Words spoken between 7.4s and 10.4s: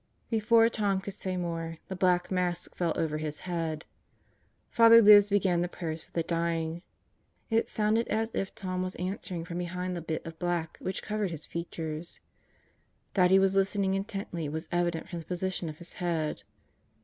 It sounded as if Tom was answering from behind the bit of